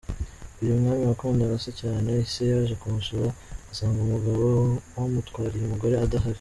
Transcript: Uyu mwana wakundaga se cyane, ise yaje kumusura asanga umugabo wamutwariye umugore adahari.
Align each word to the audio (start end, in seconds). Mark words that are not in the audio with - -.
Uyu 0.61 0.79
mwana 0.81 1.03
wakundaga 1.09 1.55
se 1.65 1.71
cyane, 1.81 2.09
ise 2.25 2.43
yaje 2.51 2.73
kumusura 2.81 3.27
asanga 3.71 3.99
umugabo 4.01 4.41
wamutwariye 4.97 5.65
umugore 5.65 5.95
adahari. 6.05 6.29